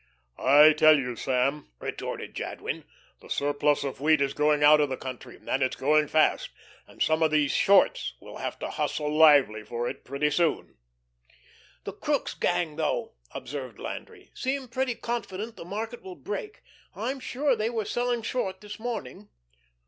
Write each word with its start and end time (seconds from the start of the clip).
"I 0.39 0.73
tell 0.73 0.97
you, 0.97 1.15
Sam," 1.15 1.67
retorted 1.77 2.33
Jadwin, 2.33 2.85
"the 3.19 3.29
surplus 3.29 3.83
of 3.83 4.01
wheat 4.01 4.19
is 4.19 4.33
going 4.33 4.63
out 4.63 4.81
of 4.81 4.89
the 4.89 4.97
country 4.97 5.35
and 5.47 5.61
it's 5.61 5.75
going 5.75 6.07
fast. 6.07 6.49
And 6.87 7.03
some 7.03 7.21
of 7.21 7.29
these 7.29 7.51
shorts 7.51 8.15
will 8.19 8.37
have 8.37 8.57
to 8.61 8.71
hustle 8.71 9.15
lively 9.15 9.63
for 9.63 9.87
it 9.87 10.03
pretty 10.03 10.31
soon." 10.31 10.79
"The 11.83 11.93
Crookes 11.93 12.33
gang, 12.33 12.77
though," 12.77 13.13
observed 13.29 13.77
Landry, 13.77 14.31
"seem 14.33 14.69
pretty 14.69 14.95
confident 14.95 15.55
the 15.55 15.65
market 15.65 16.01
will 16.01 16.15
break. 16.15 16.63
I'm 16.95 17.19
sure 17.19 17.55
they 17.55 17.69
were 17.69 17.85
selling 17.85 18.23
short 18.23 18.61
this 18.61 18.79
morning." 18.79 19.29